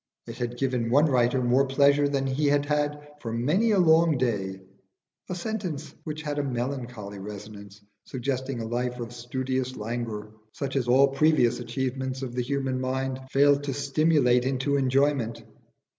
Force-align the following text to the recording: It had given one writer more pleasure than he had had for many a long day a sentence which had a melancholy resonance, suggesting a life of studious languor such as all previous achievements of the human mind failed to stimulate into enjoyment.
It 0.25 0.39
had 0.39 0.57
given 0.57 0.89
one 0.89 1.05
writer 1.05 1.43
more 1.43 1.67
pleasure 1.67 2.09
than 2.09 2.25
he 2.25 2.47
had 2.47 2.65
had 2.65 3.07
for 3.19 3.31
many 3.31 3.69
a 3.69 3.77
long 3.77 4.17
day 4.17 4.59
a 5.29 5.35
sentence 5.35 5.93
which 6.05 6.23
had 6.23 6.39
a 6.39 6.43
melancholy 6.43 7.19
resonance, 7.19 7.79
suggesting 8.05 8.59
a 8.61 8.65
life 8.67 8.99
of 8.99 9.13
studious 9.13 9.75
languor 9.75 10.31
such 10.53 10.75
as 10.75 10.87
all 10.87 11.09
previous 11.09 11.59
achievements 11.59 12.23
of 12.23 12.33
the 12.33 12.41
human 12.41 12.81
mind 12.81 13.19
failed 13.29 13.65
to 13.65 13.75
stimulate 13.75 14.43
into 14.43 14.75
enjoyment. 14.75 15.43